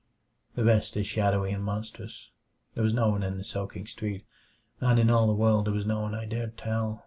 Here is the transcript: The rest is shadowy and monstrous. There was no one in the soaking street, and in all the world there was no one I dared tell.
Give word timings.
The 0.55 0.63
rest 0.63 0.97
is 0.97 1.05
shadowy 1.05 1.51
and 1.51 1.63
monstrous. 1.63 2.31
There 2.73 2.83
was 2.83 2.91
no 2.91 3.09
one 3.09 3.21
in 3.21 3.37
the 3.37 3.43
soaking 3.43 3.85
street, 3.85 4.25
and 4.79 4.97
in 4.97 5.11
all 5.11 5.27
the 5.27 5.35
world 5.35 5.67
there 5.67 5.73
was 5.73 5.85
no 5.85 5.99
one 6.01 6.15
I 6.15 6.25
dared 6.25 6.57
tell. 6.57 6.99